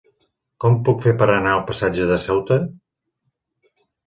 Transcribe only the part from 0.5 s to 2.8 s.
Com ho puc fer per anar al passatge de Ceuta?